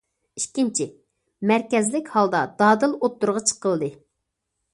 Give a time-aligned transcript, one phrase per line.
[0.39, 0.87] ئىككىنچى،
[1.51, 3.93] مەركەزلىك ھالدا دادىل ئوتتۇرىغا چىقىلدى.